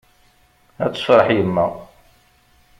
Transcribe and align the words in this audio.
Ad 0.83 0.91
tefreḥ 0.93 1.27
yemma! 1.35 1.65